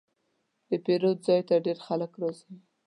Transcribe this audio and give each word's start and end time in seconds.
د 0.69 0.71
پیرود 0.85 1.17
ځای 1.27 1.41
ته 1.47 1.55
ډېر 1.65 1.77
خلک 1.87 2.11
راځي. 2.21 2.53